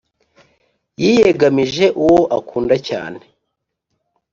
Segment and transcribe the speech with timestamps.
[1.01, 3.21] yiyegamije uwo akunda cyane